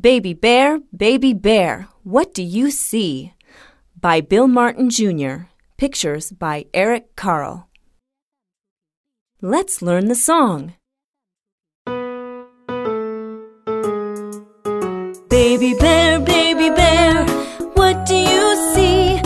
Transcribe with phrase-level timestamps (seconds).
[0.00, 3.32] Baby Bear, Baby Bear, What Do You See?
[4.00, 5.46] By Bill Martin Jr.
[5.76, 7.68] Pictures by Eric Carle.
[9.40, 10.74] Let's learn the song.
[15.28, 17.24] Baby bear, baby bear,
[17.74, 19.20] what do you see?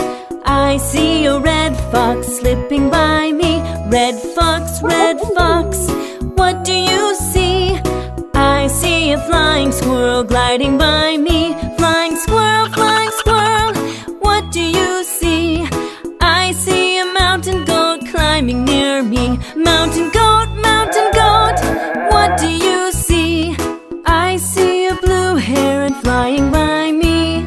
[0.44, 3.62] I see a red fox slipping by me.
[3.88, 5.88] Red fox, red fox,
[6.36, 7.47] what do you see?
[9.26, 11.54] Flying squirrel gliding by me.
[11.76, 13.74] Flying squirrel, flying squirrel,
[14.20, 15.68] what do you see?
[16.20, 19.38] I see a mountain goat climbing near me.
[19.56, 21.58] Mountain goat, mountain goat,
[22.10, 23.56] what do you see?
[24.06, 27.46] I see a blue heron flying by me.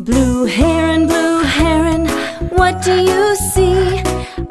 [0.00, 2.08] Blue heron, blue heron,
[2.50, 4.02] what do you see?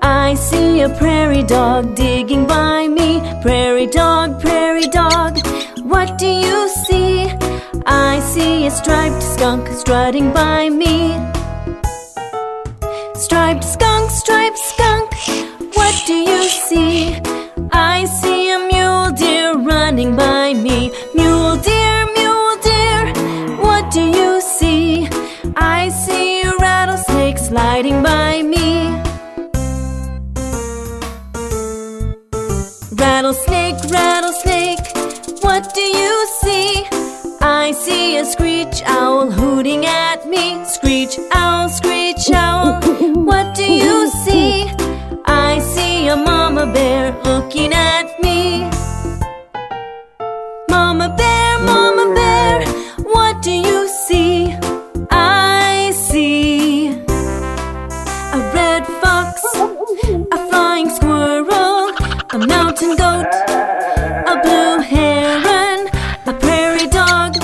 [0.01, 3.12] I see a prairie dog digging by me.
[3.83, 5.37] Prairie dog, prairie dog,
[5.83, 7.27] what do you see?
[7.85, 11.11] I see a striped skunk strutting by me.
[13.13, 14.82] Striped skunk, striped skunk,
[33.23, 34.22] Rattlesnake, rattlesnake,
[62.33, 65.87] a mountain goat, a blue heron,
[66.25, 67.35] a prairie dog,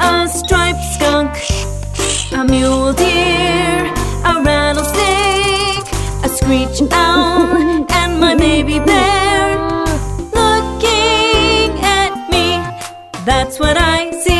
[0.00, 1.32] a striped skunk,
[2.32, 3.86] a mule deer,
[4.22, 5.88] a rattlesnake,
[6.22, 9.56] a screech owl, and my baby bear
[10.34, 12.60] looking at me.
[13.24, 14.35] That's what I see.